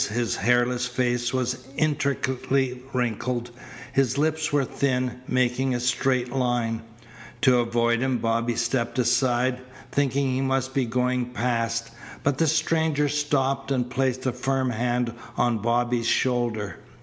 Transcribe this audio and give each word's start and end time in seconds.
His 0.09 0.35
hairless 0.37 0.87
face 0.87 1.31
was 1.31 1.63
intricately 1.77 2.81
wrinkled. 2.91 3.51
His 3.93 4.17
lips 4.17 4.51
were 4.51 4.65
thin, 4.65 5.21
making 5.27 5.75
a 5.75 5.79
straight 5.79 6.31
line. 6.31 6.81
To 7.41 7.59
avoid 7.59 7.99
him 7.99 8.17
Bobby 8.17 8.55
stepped 8.55 8.97
aside, 8.97 9.61
thinking 9.91 10.31
he 10.33 10.41
must 10.41 10.73
be 10.73 10.85
going 10.85 11.27
past, 11.29 11.91
but 12.23 12.39
the 12.39 12.47
stranger 12.47 13.07
stopped 13.09 13.69
and 13.69 13.91
placed 13.91 14.25
a 14.25 14.31
firm 14.33 14.71
hand 14.71 15.13
on 15.37 15.59
Bobby's 15.61 16.07
shoulder. 16.07 16.79